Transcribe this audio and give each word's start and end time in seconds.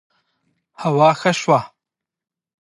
هوا 0.81 1.09
ښه 1.19 1.31
شوه 1.39 1.59